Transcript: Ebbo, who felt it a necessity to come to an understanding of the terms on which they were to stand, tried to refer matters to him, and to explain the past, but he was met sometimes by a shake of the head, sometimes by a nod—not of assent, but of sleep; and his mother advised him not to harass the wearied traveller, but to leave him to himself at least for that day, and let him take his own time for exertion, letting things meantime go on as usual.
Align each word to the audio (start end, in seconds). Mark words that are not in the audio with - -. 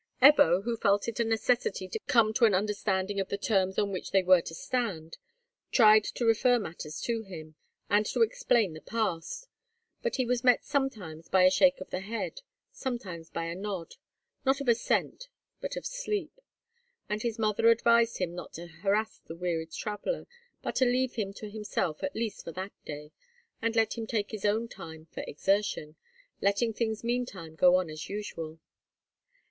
Ebbo, 0.19 0.63
who 0.63 0.77
felt 0.77 1.07
it 1.07 1.19
a 1.19 1.23
necessity 1.23 1.87
to 1.87 1.99
come 2.07 2.33
to 2.33 2.45
an 2.45 2.55
understanding 2.55 3.19
of 3.19 3.29
the 3.29 3.37
terms 3.37 3.77
on 3.77 3.91
which 3.91 4.09
they 4.09 4.23
were 4.23 4.41
to 4.41 4.55
stand, 4.55 5.19
tried 5.71 6.03
to 6.03 6.25
refer 6.25 6.57
matters 6.57 6.99
to 7.01 7.21
him, 7.21 7.53
and 7.87 8.07
to 8.07 8.23
explain 8.23 8.73
the 8.73 8.81
past, 8.81 9.47
but 10.01 10.15
he 10.15 10.25
was 10.25 10.43
met 10.43 10.63
sometimes 10.65 11.29
by 11.29 11.43
a 11.43 11.51
shake 11.51 11.79
of 11.79 11.91
the 11.91 11.99
head, 11.99 12.41
sometimes 12.71 13.29
by 13.29 13.43
a 13.45 13.53
nod—not 13.53 14.59
of 14.59 14.67
assent, 14.67 15.27
but 15.59 15.75
of 15.75 15.85
sleep; 15.85 16.39
and 17.07 17.21
his 17.21 17.37
mother 17.37 17.67
advised 17.69 18.17
him 18.17 18.33
not 18.33 18.53
to 18.53 18.65
harass 18.81 19.19
the 19.19 19.35
wearied 19.35 19.71
traveller, 19.71 20.25
but 20.63 20.75
to 20.77 20.85
leave 20.85 21.13
him 21.13 21.31
to 21.31 21.47
himself 21.47 22.01
at 22.01 22.15
least 22.15 22.43
for 22.43 22.51
that 22.51 22.73
day, 22.87 23.11
and 23.61 23.75
let 23.75 23.99
him 23.99 24.07
take 24.07 24.31
his 24.31 24.45
own 24.45 24.67
time 24.67 25.05
for 25.11 25.21
exertion, 25.27 25.95
letting 26.41 26.73
things 26.73 27.03
meantime 27.03 27.53
go 27.53 27.75
on 27.75 27.87
as 27.87 28.09
usual. 28.09 28.59